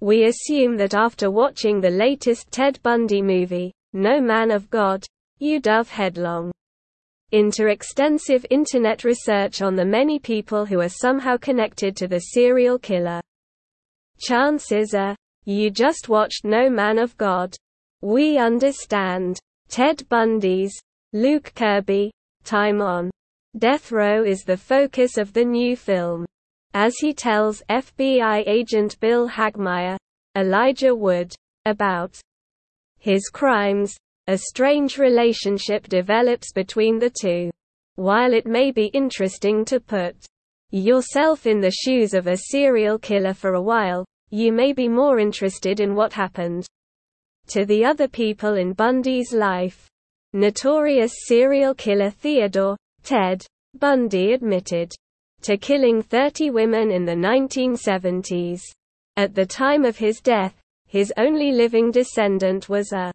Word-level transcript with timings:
We 0.00 0.26
assume 0.26 0.76
that 0.78 0.94
after 0.94 1.30
watching 1.30 1.80
the 1.80 1.90
latest 1.90 2.50
Ted 2.50 2.80
Bundy 2.82 3.22
movie, 3.22 3.72
No 3.92 4.20
Man 4.20 4.50
of 4.50 4.68
God, 4.70 5.06
you 5.38 5.60
dove 5.60 5.88
headlong 5.88 6.52
into 7.32 7.66
extensive 7.66 8.46
internet 8.50 9.02
research 9.02 9.60
on 9.60 9.74
the 9.74 9.84
many 9.84 10.18
people 10.18 10.64
who 10.64 10.80
are 10.80 10.88
somehow 10.88 11.36
connected 11.36 11.96
to 11.96 12.06
the 12.06 12.20
serial 12.20 12.78
killer. 12.78 13.20
Chances 14.18 14.94
are, 14.94 15.16
you 15.44 15.70
just 15.70 16.08
watched 16.08 16.44
No 16.44 16.70
Man 16.70 16.98
of 16.98 17.16
God. 17.16 17.56
We 18.02 18.38
understand. 18.38 19.40
Ted 19.68 20.08
Bundy's, 20.08 20.72
Luke 21.12 21.52
Kirby, 21.54 22.12
time 22.44 22.80
on 22.80 23.10
death 23.58 23.90
row 23.90 24.22
is 24.24 24.42
the 24.42 24.56
focus 24.56 25.16
of 25.16 25.32
the 25.32 25.44
new 25.44 25.76
film. 25.76 26.26
As 26.76 26.96
he 26.98 27.14
tells 27.14 27.62
FBI 27.70 28.42
agent 28.48 28.98
Bill 28.98 29.28
Hagmaier, 29.28 29.96
Elijah 30.36 30.92
Wood, 30.92 31.32
about 31.64 32.18
his 32.98 33.28
crimes, 33.28 33.94
a 34.26 34.36
strange 34.36 34.98
relationship 34.98 35.86
develops 35.86 36.50
between 36.52 36.98
the 36.98 37.10
two. 37.10 37.50
While 37.94 38.32
it 38.32 38.44
may 38.44 38.72
be 38.72 38.86
interesting 38.86 39.64
to 39.66 39.78
put 39.78 40.16
yourself 40.72 41.46
in 41.46 41.60
the 41.60 41.70
shoes 41.70 42.12
of 42.12 42.26
a 42.26 42.36
serial 42.36 42.98
killer 42.98 43.34
for 43.34 43.54
a 43.54 43.62
while, 43.62 44.04
you 44.30 44.50
may 44.52 44.72
be 44.72 44.88
more 44.88 45.20
interested 45.20 45.78
in 45.78 45.94
what 45.94 46.12
happened 46.12 46.66
to 47.46 47.64
the 47.64 47.84
other 47.84 48.08
people 48.08 48.54
in 48.54 48.72
Bundy's 48.72 49.32
life. 49.32 49.86
Notorious 50.32 51.12
serial 51.26 51.74
killer 51.74 52.10
Theodore, 52.10 52.76
Ted, 53.04 53.46
Bundy 53.78 54.32
admitted 54.32 54.92
to 55.44 55.58
killing 55.58 56.02
30 56.02 56.50
women 56.50 56.90
in 56.90 57.04
the 57.04 57.12
1970s. 57.12 58.60
At 59.16 59.34
the 59.34 59.44
time 59.44 59.84
of 59.84 59.98
his 59.98 60.20
death, 60.20 60.58
his 60.86 61.12
only 61.18 61.52
living 61.52 61.90
descendant 61.90 62.68
was 62.68 62.92
a 62.92 63.12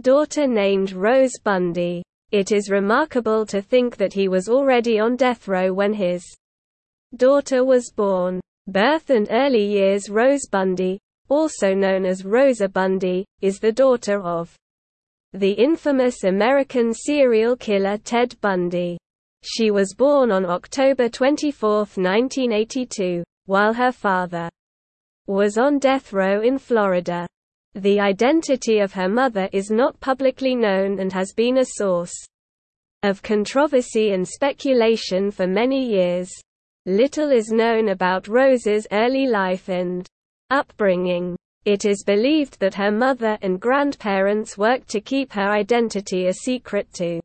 daughter 0.00 0.46
named 0.46 0.92
Rose 0.92 1.38
Bundy. 1.42 2.02
It 2.30 2.52
is 2.52 2.70
remarkable 2.70 3.44
to 3.46 3.60
think 3.60 3.96
that 3.96 4.12
he 4.12 4.28
was 4.28 4.48
already 4.48 5.00
on 5.00 5.16
death 5.16 5.48
row 5.48 5.72
when 5.72 5.92
his 5.92 6.24
daughter 7.16 7.64
was 7.64 7.90
born. 7.90 8.40
Birth 8.68 9.10
and 9.10 9.26
early 9.32 9.64
years 9.64 10.08
Rose 10.08 10.46
Bundy, 10.48 11.00
also 11.28 11.74
known 11.74 12.04
as 12.04 12.24
Rosa 12.24 12.68
Bundy, 12.68 13.24
is 13.40 13.58
the 13.58 13.72
daughter 13.72 14.22
of 14.22 14.54
the 15.32 15.50
infamous 15.50 16.22
American 16.22 16.94
serial 16.94 17.56
killer 17.56 17.98
Ted 17.98 18.40
Bundy. 18.40 18.98
She 19.42 19.70
was 19.70 19.94
born 19.94 20.30
on 20.30 20.44
October 20.44 21.08
24, 21.08 21.78
1982, 21.78 23.24
while 23.46 23.72
her 23.72 23.90
father 23.90 24.50
was 25.26 25.56
on 25.56 25.78
death 25.78 26.12
row 26.12 26.42
in 26.42 26.58
Florida. 26.58 27.26
The 27.74 28.00
identity 28.00 28.80
of 28.80 28.92
her 28.92 29.08
mother 29.08 29.48
is 29.52 29.70
not 29.70 29.98
publicly 30.00 30.54
known 30.54 30.98
and 30.98 31.12
has 31.12 31.32
been 31.32 31.58
a 31.58 31.64
source 31.64 32.12
of 33.02 33.22
controversy 33.22 34.12
and 34.12 34.28
speculation 34.28 35.30
for 35.30 35.46
many 35.46 35.86
years. 35.86 36.30
Little 36.84 37.30
is 37.30 37.50
known 37.50 37.88
about 37.88 38.28
Rose's 38.28 38.86
early 38.92 39.26
life 39.26 39.70
and 39.70 40.06
upbringing. 40.50 41.34
It 41.64 41.86
is 41.86 42.04
believed 42.04 42.60
that 42.60 42.74
her 42.74 42.90
mother 42.90 43.38
and 43.40 43.58
grandparents 43.58 44.58
worked 44.58 44.88
to 44.90 45.00
keep 45.00 45.32
her 45.32 45.50
identity 45.50 46.26
a 46.26 46.32
secret 46.34 46.92
to 46.94 47.20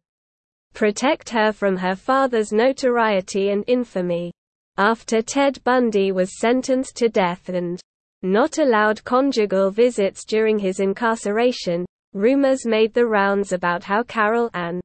protect 0.76 1.30
her 1.30 1.52
from 1.52 1.78
her 1.78 1.96
father's 1.96 2.52
notoriety 2.52 3.50
and 3.50 3.64
infamy. 3.66 4.32
After 4.78 5.22
Ted 5.22 5.64
Bundy 5.64 6.12
was 6.12 6.40
sentenced 6.40 6.98
to 6.98 7.10
death 7.10 7.50
and 7.50 7.80
not 8.22 8.58
allowed 8.58 9.04
conjugal 9.06 9.72
visits 9.72 10.26
during 10.26 10.60
his 10.60 10.82
incarceration, 10.82 11.86
rumors 12.14 12.66
made 12.66 12.94
the 12.94 13.06
rounds 13.06 13.54
about 13.54 13.84
how 13.84 14.04
Carol 14.04 14.50
Ann 14.54 14.82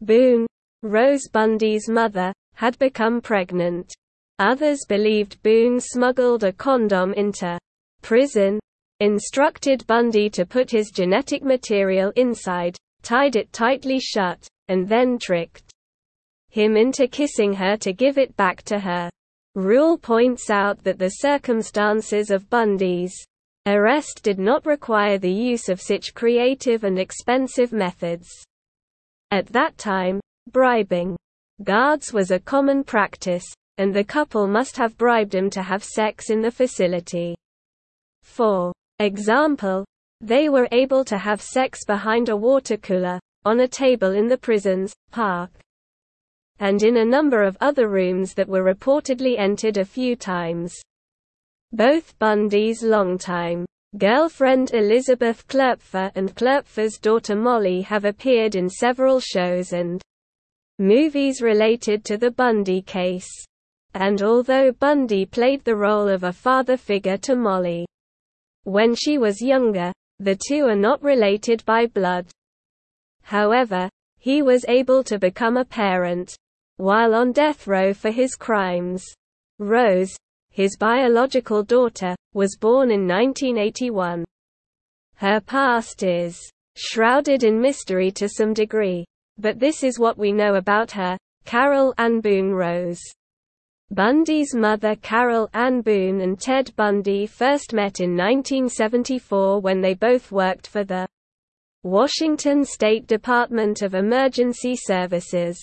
Boone, 0.00 0.46
Rose 0.84 1.28
Bundy's 1.32 1.88
mother, 1.88 2.32
had 2.54 2.78
become 2.78 3.20
pregnant. 3.20 3.92
Others 4.38 4.86
believed 4.88 5.42
Boone 5.42 5.80
smuggled 5.80 6.44
a 6.44 6.52
condom 6.52 7.12
into 7.14 7.58
prison, 8.02 8.60
instructed 9.00 9.84
Bundy 9.88 10.30
to 10.30 10.46
put 10.46 10.70
his 10.70 10.90
genetic 10.90 11.42
material 11.42 12.12
inside, 12.14 12.76
tied 13.02 13.36
it 13.36 13.52
tightly 13.52 14.00
shut, 14.00 14.46
and 14.68 14.88
then 14.88 15.18
tricked 15.18 15.72
him 16.50 16.76
into 16.76 17.06
kissing 17.06 17.52
her 17.52 17.76
to 17.76 17.92
give 17.92 18.18
it 18.18 18.36
back 18.36 18.62
to 18.62 18.78
her. 18.78 19.10
Rule 19.54 19.98
points 19.98 20.50
out 20.50 20.82
that 20.84 20.98
the 20.98 21.08
circumstances 21.08 22.30
of 22.30 22.48
Bundy's 22.48 23.14
arrest 23.66 24.22
did 24.22 24.38
not 24.38 24.64
require 24.64 25.18
the 25.18 25.32
use 25.32 25.68
of 25.68 25.80
such 25.80 26.14
creative 26.14 26.84
and 26.84 26.98
expensive 26.98 27.72
methods. 27.72 28.28
At 29.30 29.46
that 29.48 29.76
time, 29.76 30.20
bribing 30.50 31.16
guards 31.62 32.12
was 32.12 32.30
a 32.30 32.38
common 32.38 32.84
practice, 32.84 33.44
and 33.76 33.92
the 33.92 34.04
couple 34.04 34.46
must 34.46 34.76
have 34.76 34.96
bribed 34.96 35.34
him 35.34 35.50
to 35.50 35.62
have 35.62 35.84
sex 35.84 36.30
in 36.30 36.40
the 36.40 36.50
facility. 36.50 37.34
For 38.22 38.72
example, 39.00 39.84
they 40.20 40.48
were 40.48 40.68
able 40.72 41.04
to 41.04 41.18
have 41.18 41.40
sex 41.40 41.84
behind 41.84 42.28
a 42.28 42.36
water 42.36 42.76
cooler, 42.76 43.20
on 43.44 43.60
a 43.60 43.68
table 43.68 44.12
in 44.12 44.26
the 44.26 44.38
prison's 44.38 44.94
park 45.10 45.50
and 46.60 46.82
in 46.82 46.96
a 46.96 47.04
number 47.04 47.42
of 47.42 47.56
other 47.60 47.88
rooms 47.88 48.34
that 48.34 48.48
were 48.48 48.62
reportedly 48.62 49.38
entered 49.38 49.76
a 49.76 49.84
few 49.84 50.16
times. 50.16 50.74
Both 51.72 52.18
Bundy's 52.18 52.82
longtime 52.82 53.64
girlfriend 53.96 54.74
Elizabeth 54.74 55.46
Kloepfer 55.48 56.10
and 56.14 56.34
Kloepfer's 56.34 56.98
daughter 56.98 57.36
Molly 57.36 57.80
have 57.82 58.04
appeared 58.04 58.54
in 58.54 58.68
several 58.68 59.20
shows 59.20 59.72
and 59.72 60.02
movies 60.78 61.40
related 61.40 62.04
to 62.04 62.16
the 62.16 62.30
Bundy 62.30 62.82
case. 62.82 63.28
And 63.94 64.22
although 64.22 64.72
Bundy 64.72 65.24
played 65.24 65.64
the 65.64 65.76
role 65.76 66.08
of 66.08 66.24
a 66.24 66.32
father 66.32 66.76
figure 66.76 67.16
to 67.18 67.34
Molly 67.34 67.86
when 68.64 68.94
she 68.94 69.16
was 69.16 69.40
younger, 69.40 69.92
the 70.20 70.36
two 70.48 70.64
are 70.66 70.76
not 70.76 71.02
related 71.02 71.64
by 71.64 71.86
blood. 71.86 72.26
However, 73.22 73.88
he 74.18 74.42
was 74.42 74.64
able 74.68 75.04
to 75.04 75.18
become 75.18 75.56
a 75.56 75.64
parent, 75.64 76.36
while 76.76 77.14
on 77.14 77.32
death 77.32 77.66
row 77.66 77.92
for 77.92 78.10
his 78.10 78.34
crimes. 78.34 79.04
Rose, 79.58 80.16
his 80.50 80.76
biological 80.76 81.62
daughter, 81.62 82.16
was 82.34 82.56
born 82.56 82.90
in 82.90 83.06
1981. 83.06 84.24
Her 85.16 85.40
past 85.40 86.02
is 86.02 86.38
shrouded 86.76 87.44
in 87.44 87.60
mystery 87.60 88.10
to 88.12 88.28
some 88.28 88.54
degree. 88.54 89.04
But 89.36 89.58
this 89.58 89.82
is 89.84 89.98
what 89.98 90.18
we 90.18 90.32
know 90.32 90.54
about 90.54 90.90
her, 90.92 91.16
Carol 91.44 91.94
Ann 91.98 92.20
Boone 92.20 92.52
Rose. 92.52 93.00
Bundy's 93.90 94.54
mother 94.54 94.96
Carol 94.96 95.48
Ann 95.54 95.80
Boone 95.80 96.20
and 96.20 96.38
Ted 96.38 96.76
Bundy 96.76 97.26
first 97.26 97.72
met 97.72 98.00
in 98.00 98.10
1974 98.10 99.60
when 99.60 99.80
they 99.80 99.94
both 99.94 100.30
worked 100.30 100.66
for 100.66 100.84
the 100.84 101.08
Washington 101.82 102.66
State 102.66 103.06
Department 103.06 103.80
of 103.80 103.94
Emergency 103.94 104.76
Services. 104.76 105.58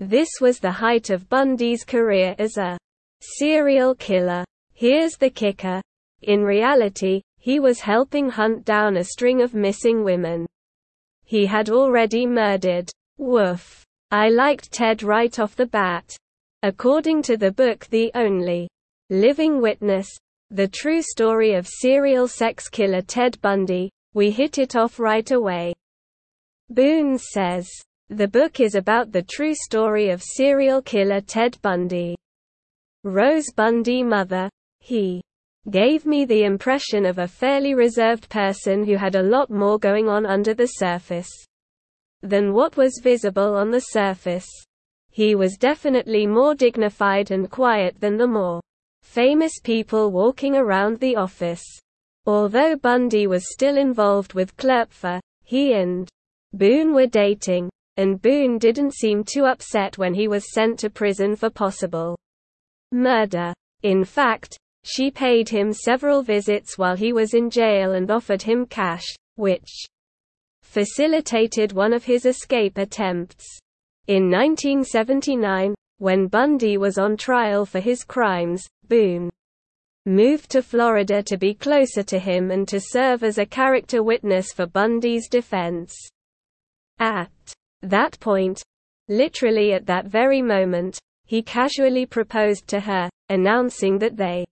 This 0.00 0.28
was 0.40 0.58
the 0.58 0.72
height 0.72 1.10
of 1.10 1.28
Bundy's 1.28 1.84
career 1.84 2.34
as 2.40 2.56
a 2.56 2.76
serial 3.20 3.94
killer. 3.94 4.44
Here's 4.72 5.16
the 5.16 5.30
kicker. 5.30 5.80
In 6.22 6.42
reality, 6.42 7.22
he 7.38 7.60
was 7.60 7.78
helping 7.78 8.30
hunt 8.30 8.64
down 8.64 8.96
a 8.96 9.04
string 9.04 9.42
of 9.42 9.54
missing 9.54 10.02
women. 10.02 10.44
He 11.24 11.46
had 11.46 11.70
already 11.70 12.26
murdered. 12.26 12.90
Woof. 13.16 13.84
I 14.10 14.28
liked 14.28 14.72
Ted 14.72 15.04
right 15.04 15.38
off 15.38 15.54
the 15.54 15.66
bat. 15.66 16.16
According 16.62 17.22
to 17.22 17.38
the 17.38 17.52
book 17.52 17.86
The 17.86 18.10
Only 18.14 18.68
Living 19.08 19.62
Witness, 19.62 20.10
the 20.50 20.68
true 20.68 21.00
story 21.00 21.54
of 21.54 21.66
serial 21.66 22.28
sex 22.28 22.68
killer 22.68 23.00
Ted 23.00 23.40
Bundy, 23.40 23.90
we 24.12 24.30
hit 24.30 24.58
it 24.58 24.76
off 24.76 25.00
right 25.00 25.30
away. 25.30 25.72
Boone 26.68 27.16
says, 27.16 27.66
the 28.10 28.28
book 28.28 28.60
is 28.60 28.74
about 28.74 29.10
the 29.10 29.22
true 29.22 29.54
story 29.54 30.10
of 30.10 30.22
serial 30.22 30.82
killer 30.82 31.22
Ted 31.22 31.56
Bundy. 31.62 32.14
Rose 33.04 33.50
Bundy 33.56 34.02
mother, 34.02 34.50
he 34.80 35.22
gave 35.70 36.04
me 36.04 36.26
the 36.26 36.44
impression 36.44 37.06
of 37.06 37.18
a 37.18 37.28
fairly 37.28 37.74
reserved 37.74 38.28
person 38.28 38.84
who 38.84 38.96
had 38.96 39.14
a 39.14 39.22
lot 39.22 39.50
more 39.50 39.78
going 39.78 40.10
on 40.10 40.26
under 40.26 40.52
the 40.52 40.66
surface 40.66 41.30
than 42.20 42.52
what 42.52 42.76
was 42.76 43.00
visible 43.02 43.56
on 43.56 43.70
the 43.70 43.80
surface. 43.80 44.48
He 45.10 45.34
was 45.34 45.56
definitely 45.56 46.26
more 46.26 46.54
dignified 46.54 47.30
and 47.30 47.50
quiet 47.50 48.00
than 48.00 48.16
the 48.16 48.26
more 48.26 48.60
famous 49.02 49.60
people 49.62 50.10
walking 50.10 50.56
around 50.56 50.98
the 50.98 51.16
office. 51.16 51.64
Although 52.26 52.76
Bundy 52.76 53.26
was 53.26 53.52
still 53.52 53.76
involved 53.76 54.34
with 54.34 54.56
Kloepfer, 54.56 55.20
he 55.42 55.72
and 55.72 56.08
Boone 56.52 56.94
were 56.94 57.06
dating, 57.06 57.70
and 57.96 58.22
Boone 58.22 58.58
didn't 58.58 58.94
seem 58.94 59.24
too 59.24 59.46
upset 59.46 59.98
when 59.98 60.14
he 60.14 60.28
was 60.28 60.52
sent 60.52 60.78
to 60.80 60.90
prison 60.90 61.36
for 61.36 61.50
possible 61.50 62.16
murder. 62.92 63.52
In 63.82 64.04
fact, 64.04 64.58
She 64.84 65.10
paid 65.10 65.48
him 65.48 65.72
several 65.72 66.22
visits 66.22 66.78
while 66.78 66.96
he 66.96 67.12
was 67.12 67.34
in 67.34 67.50
jail 67.50 67.92
and 67.92 68.10
offered 68.10 68.42
him 68.42 68.64
cash, 68.64 69.04
which 69.36 69.86
facilitated 70.62 71.72
one 71.72 71.92
of 71.92 72.04
his 72.04 72.24
escape 72.24 72.78
attempts. 72.78 73.44
In 74.06 74.30
1979, 74.30 75.74
when 75.98 76.26
Bundy 76.26 76.78
was 76.78 76.98
on 76.98 77.16
trial 77.16 77.66
for 77.66 77.80
his 77.80 78.02
crimes, 78.02 78.66
Boone 78.88 79.30
moved 80.06 80.50
to 80.50 80.62
Florida 80.62 81.22
to 81.22 81.36
be 81.36 81.54
closer 81.54 82.02
to 82.02 82.18
him 82.18 82.50
and 82.50 82.66
to 82.68 82.80
serve 82.80 83.22
as 83.22 83.38
a 83.38 83.46
character 83.46 84.02
witness 84.02 84.52
for 84.52 84.66
Bundy's 84.66 85.28
defense. 85.28 85.94
At 86.98 87.30
that 87.82 88.18
point, 88.18 88.62
literally 89.08 89.74
at 89.74 89.86
that 89.86 90.06
very 90.06 90.42
moment, 90.42 90.98
he 91.26 91.42
casually 91.42 92.06
proposed 92.06 92.66
to 92.68 92.80
her, 92.80 93.08
announcing 93.28 93.98
that 93.98 94.16
they 94.16 94.44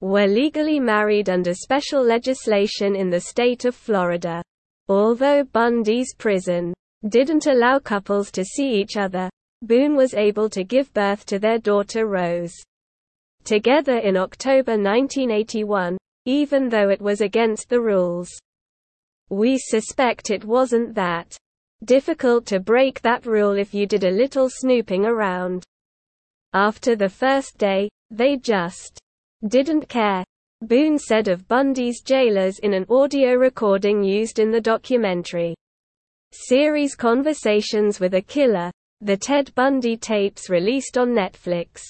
were 0.00 0.26
legally 0.26 0.78
married 0.78 1.28
under 1.28 1.52
special 1.52 2.02
legislation 2.02 2.94
in 2.94 3.10
the 3.10 3.20
state 3.20 3.64
of 3.64 3.74
Florida. 3.74 4.42
Although 4.88 5.44
Bundy's 5.44 6.14
prison 6.14 6.72
didn't 7.06 7.46
allow 7.46 7.78
couples 7.78 8.30
to 8.32 8.44
see 8.44 8.74
each 8.74 8.96
other, 8.96 9.30
Boone 9.62 9.94
was 9.96 10.14
able 10.14 10.48
to 10.50 10.64
give 10.64 10.92
birth 10.94 11.24
to 11.26 11.38
their 11.38 11.58
daughter 11.58 12.06
Rose. 12.06 12.54
Together 13.44 13.98
in 13.98 14.16
October 14.16 14.72
1981, 14.72 15.96
even 16.26 16.68
though 16.68 16.88
it 16.88 17.00
was 17.00 17.20
against 17.20 17.68
the 17.68 17.80
rules. 17.80 18.28
We 19.30 19.58
suspect 19.58 20.30
it 20.30 20.44
wasn't 20.44 20.94
that 20.94 21.36
difficult 21.84 22.46
to 22.46 22.60
break 22.60 23.00
that 23.02 23.26
rule 23.26 23.52
if 23.52 23.72
you 23.72 23.86
did 23.86 24.04
a 24.04 24.10
little 24.10 24.48
snooping 24.50 25.04
around. 25.04 25.64
After 26.52 26.96
the 26.96 27.08
first 27.08 27.58
day, 27.58 27.88
they 28.10 28.36
just 28.36 28.98
didn't 29.46 29.88
care. 29.88 30.24
Boone 30.62 30.98
said 30.98 31.28
of 31.28 31.46
Bundy's 31.46 32.00
jailers 32.00 32.58
in 32.58 32.74
an 32.74 32.84
audio 32.90 33.34
recording 33.34 34.02
used 34.02 34.38
in 34.38 34.50
the 34.50 34.60
documentary 34.60 35.54
series 36.32 36.94
Conversations 36.94 38.00
with 38.00 38.14
a 38.14 38.22
Killer, 38.22 38.70
the 39.00 39.16
Ted 39.16 39.54
Bundy 39.54 39.96
tapes 39.96 40.50
released 40.50 40.98
on 40.98 41.10
Netflix. 41.10 41.82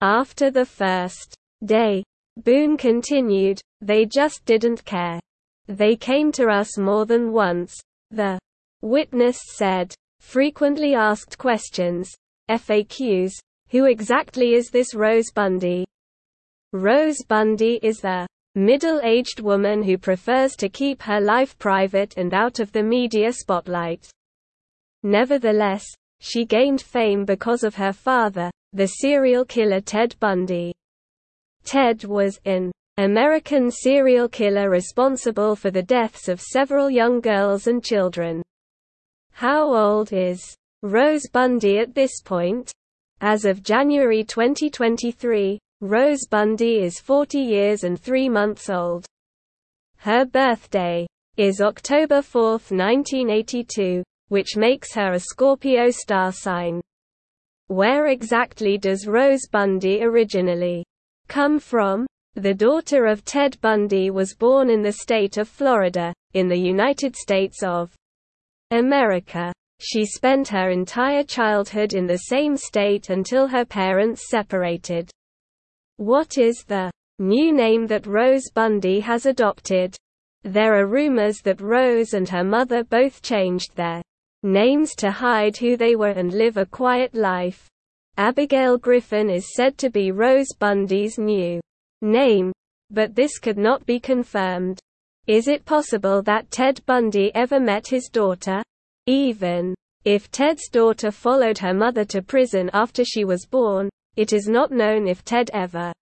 After 0.00 0.50
the 0.50 0.64
first 0.64 1.34
day, 1.64 2.02
Boone 2.36 2.76
continued, 2.76 3.60
they 3.80 4.04
just 4.04 4.44
didn't 4.44 4.84
care. 4.84 5.20
They 5.68 5.96
came 5.96 6.32
to 6.32 6.48
us 6.48 6.78
more 6.78 7.06
than 7.06 7.32
once, 7.32 7.74
the 8.10 8.38
witness 8.82 9.38
said. 9.54 9.94
Frequently 10.20 10.94
asked 10.94 11.38
questions, 11.38 12.10
FAQs, 12.50 13.32
who 13.70 13.84
exactly 13.84 14.54
is 14.54 14.70
this 14.70 14.94
Rose 14.94 15.30
Bundy? 15.34 15.84
Rose 16.72 17.22
Bundy 17.26 17.78
is 17.82 18.00
the 18.00 18.26
middle-aged 18.56 19.40
woman 19.40 19.82
who 19.82 19.96
prefers 19.96 20.56
to 20.56 20.68
keep 20.68 21.02
her 21.02 21.20
life 21.20 21.56
private 21.58 22.16
and 22.16 22.34
out 22.34 22.58
of 22.58 22.72
the 22.72 22.82
media 22.82 23.32
spotlight. 23.32 24.08
Nevertheless, 25.02 25.84
she 26.20 26.44
gained 26.44 26.80
fame 26.80 27.24
because 27.24 27.62
of 27.62 27.74
her 27.74 27.92
father, 27.92 28.50
the 28.72 28.86
serial 28.86 29.44
killer 29.44 29.80
Ted 29.80 30.16
Bundy. 30.18 30.74
Ted 31.64 32.04
was 32.04 32.40
an 32.46 32.72
American 32.96 33.70
serial 33.70 34.28
killer 34.28 34.70
responsible 34.70 35.54
for 35.54 35.70
the 35.70 35.82
deaths 35.82 36.28
of 36.28 36.40
several 36.40 36.88
young 36.88 37.20
girls 37.20 37.66
and 37.66 37.84
children. 37.84 38.42
How 39.32 39.74
old 39.74 40.14
is 40.14 40.56
Rose 40.82 41.28
Bundy 41.30 41.78
at 41.78 41.94
this 41.94 42.22
point? 42.22 42.72
As 43.20 43.44
of 43.44 43.62
January 43.62 44.24
2023, 44.24 45.58
Rose 45.82 46.26
Bundy 46.30 46.78
is 46.78 46.98
40 46.98 47.38
years 47.38 47.84
and 47.84 48.00
3 48.00 48.30
months 48.30 48.70
old. 48.70 49.04
Her 49.98 50.24
birthday 50.24 51.06
is 51.36 51.60
October 51.60 52.22
4, 52.22 52.52
1982 52.52 54.02
which 54.28 54.56
makes 54.56 54.94
her 54.94 55.12
a 55.12 55.20
Scorpio 55.20 55.90
star 55.90 56.32
sign. 56.32 56.80
Where 57.66 58.06
exactly 58.06 58.78
does 58.78 59.06
Rose 59.06 59.46
Bundy 59.52 60.02
originally 60.02 60.82
come 61.28 61.58
from? 61.58 62.06
The 62.36 62.54
daughter 62.54 63.04
of 63.04 63.26
Ted 63.26 63.60
Bundy 63.60 64.08
was 64.08 64.34
born 64.34 64.70
in 64.70 64.80
the 64.80 64.92
state 64.92 65.36
of 65.36 65.46
Florida, 65.46 66.14
in 66.32 66.48
the 66.48 66.58
United 66.58 67.14
States 67.14 67.62
of 67.62 67.94
America. 68.70 69.52
She 69.80 70.06
spent 70.06 70.48
her 70.48 70.70
entire 70.70 71.22
childhood 71.22 71.92
in 71.92 72.06
the 72.06 72.16
same 72.32 72.56
state 72.56 73.10
until 73.10 73.46
her 73.46 73.66
parents 73.66 74.30
separated. 74.30 75.10
What 75.98 76.36
is 76.36 76.62
the 76.66 76.90
new 77.18 77.54
name 77.54 77.86
that 77.86 78.06
Rose 78.06 78.50
Bundy 78.52 79.00
has 79.00 79.24
adopted? 79.24 79.96
There 80.42 80.78
are 80.78 80.86
rumors 80.86 81.38
that 81.44 81.62
Rose 81.62 82.12
and 82.12 82.28
her 82.28 82.44
mother 82.44 82.84
both 82.84 83.22
changed 83.22 83.74
their 83.74 84.02
names 84.42 84.94
to 84.96 85.10
hide 85.10 85.56
who 85.56 85.74
they 85.78 85.96
were 85.96 86.10
and 86.10 86.34
live 86.34 86.58
a 86.58 86.66
quiet 86.66 87.14
life. 87.14 87.66
Abigail 88.18 88.76
Griffin 88.76 89.30
is 89.30 89.54
said 89.54 89.78
to 89.78 89.88
be 89.88 90.10
Rose 90.10 90.52
Bundy's 90.58 91.16
new 91.16 91.62
name, 92.02 92.52
but 92.90 93.14
this 93.14 93.38
could 93.38 93.56
not 93.56 93.86
be 93.86 93.98
confirmed. 93.98 94.78
Is 95.26 95.48
it 95.48 95.64
possible 95.64 96.20
that 96.24 96.50
Ted 96.50 96.84
Bundy 96.84 97.34
ever 97.34 97.58
met 97.58 97.86
his 97.88 98.10
daughter? 98.12 98.62
Even 99.06 99.74
if 100.04 100.30
Ted's 100.30 100.68
daughter 100.68 101.10
followed 101.10 101.56
her 101.56 101.72
mother 101.72 102.04
to 102.04 102.20
prison 102.20 102.68
after 102.74 103.02
she 103.02 103.24
was 103.24 103.46
born, 103.46 103.88
it 104.16 104.32
is 104.32 104.48
not 104.48 104.72
known 104.72 105.06
if 105.06 105.24
Ted 105.24 105.50
ever 105.52 105.92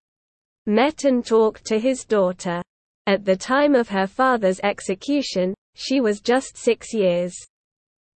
met 0.66 1.04
and 1.04 1.24
talked 1.24 1.66
to 1.66 1.78
his 1.78 2.04
daughter. 2.04 2.62
At 3.06 3.24
the 3.24 3.36
time 3.36 3.74
of 3.74 3.88
her 3.90 4.06
father's 4.06 4.60
execution, 4.60 5.52
she 5.74 6.00
was 6.00 6.20
just 6.20 6.56
six 6.56 6.94
years 6.94 7.34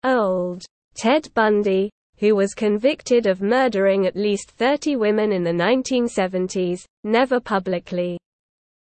old. 0.03 0.63
Ted 0.95 1.33
Bundy, 1.33 1.89
who 2.18 2.36
was 2.36 2.53
convicted 2.53 3.25
of 3.25 3.42
murdering 3.42 4.06
at 4.06 4.15
least 4.15 4.51
30 4.51 4.95
women 4.97 5.31
in 5.31 5.44
the 5.44 5.51
1970s, 5.51 6.86
never 7.03 7.39
publicly 7.39 8.18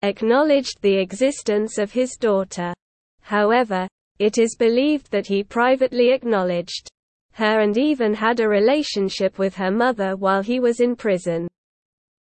acknowledged 0.02 0.80
the 0.80 0.98
existence 0.98 1.78
of 1.78 1.92
his 1.92 2.16
daughter. 2.16 2.72
However, 3.20 3.86
it 4.18 4.38
is 4.38 4.56
believed 4.56 5.10
that 5.10 5.26
he 5.26 5.44
privately 5.44 6.12
acknowledged 6.12 6.88
her 7.34 7.60
and 7.60 7.76
even 7.78 8.14
had 8.14 8.40
a 8.40 8.48
relationship 8.48 9.38
with 9.38 9.54
her 9.56 9.70
mother 9.70 10.16
while 10.16 10.42
he 10.42 10.60
was 10.60 10.80
in 10.80 10.96
prison. 10.96 11.48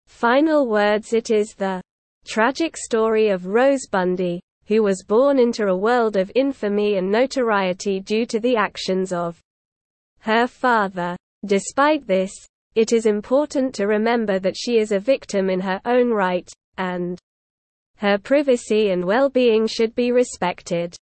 Final 0.06 0.68
words 0.68 1.12
It 1.12 1.30
is 1.30 1.54
the 1.56 1.82
tragic 2.24 2.76
story 2.76 3.28
of 3.28 3.46
Rose 3.46 3.86
Bundy, 3.90 4.40
who 4.66 4.82
was 4.82 5.04
born 5.06 5.38
into 5.38 5.66
a 5.66 5.76
world 5.76 6.16
of 6.16 6.30
infamy 6.34 6.96
and 6.96 7.10
notoriety 7.10 8.00
due 8.00 8.26
to 8.26 8.38
the 8.38 8.56
actions 8.56 9.12
of 9.12 9.40
her 10.20 10.46
father. 10.46 11.16
Despite 11.44 12.06
this, 12.06 12.32
it 12.74 12.92
is 12.92 13.06
important 13.06 13.74
to 13.74 13.86
remember 13.86 14.38
that 14.38 14.56
she 14.56 14.78
is 14.78 14.92
a 14.92 15.00
victim 15.00 15.50
in 15.50 15.60
her 15.60 15.80
own 15.84 16.10
right, 16.10 16.50
and 16.78 17.18
her 17.96 18.18
privacy 18.18 18.90
and 18.90 19.04
well-being 19.04 19.66
should 19.66 19.94
be 19.94 20.12
respected. 20.12 20.96